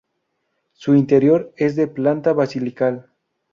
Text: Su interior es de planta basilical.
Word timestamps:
Su 0.73 0.95
interior 0.95 1.53
es 1.57 1.75
de 1.75 1.85
planta 1.85 2.33
basilical. 2.33 3.11